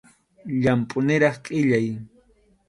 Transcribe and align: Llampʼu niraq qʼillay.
Llampʼu 0.61 0.97
niraq 1.07 1.35
qʼillay. 1.45 1.87